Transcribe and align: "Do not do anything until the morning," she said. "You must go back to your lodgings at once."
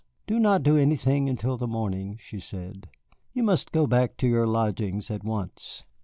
"Do 0.25 0.39
not 0.39 0.63
do 0.63 0.77
anything 0.79 1.29
until 1.29 1.57
the 1.57 1.67
morning," 1.67 2.17
she 2.19 2.39
said. 2.39 2.89
"You 3.33 3.43
must 3.43 3.71
go 3.71 3.85
back 3.85 4.17
to 4.17 4.27
your 4.27 4.47
lodgings 4.47 5.11
at 5.11 5.23
once." 5.23 5.83